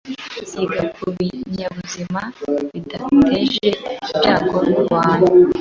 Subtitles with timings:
[0.49, 2.21] ziga ku binyabuzima
[2.73, 3.67] bidateje
[4.09, 5.25] ibyago ku bantu